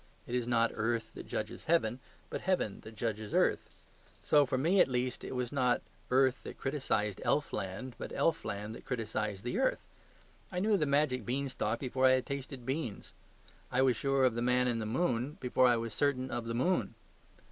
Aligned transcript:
It 0.25 0.33
is 0.33 0.47
not 0.47 0.71
earth 0.73 1.13
that 1.13 1.27
judges 1.27 1.65
heaven, 1.65 1.99
but 2.31 2.41
heaven 2.41 2.79
that 2.81 2.95
judges 2.95 3.35
earth; 3.35 3.69
so 4.23 4.47
for 4.47 4.57
me 4.57 4.81
at 4.81 4.87
least 4.87 5.23
it 5.23 5.35
was 5.35 5.51
not 5.51 5.83
earth 6.09 6.41
that 6.41 6.57
criticised 6.57 7.21
elfland, 7.23 7.93
but 7.99 8.11
elfland 8.11 8.73
that 8.73 8.83
criticised 8.83 9.43
the 9.43 9.59
earth. 9.59 9.85
I 10.51 10.59
knew 10.59 10.75
the 10.75 10.87
magic 10.87 11.23
beanstalk 11.23 11.77
before 11.77 12.07
I 12.07 12.13
had 12.13 12.25
tasted 12.25 12.65
beans; 12.65 13.13
I 13.71 13.83
was 13.83 13.95
sure 13.95 14.23
of 14.23 14.33
the 14.33 14.41
Man 14.41 14.67
in 14.67 14.79
the 14.79 14.87
Moon 14.87 15.37
before 15.39 15.67
I 15.67 15.77
was 15.77 15.93
certain 15.93 16.31
of 16.31 16.45
the 16.45 16.55
moon. 16.55 16.95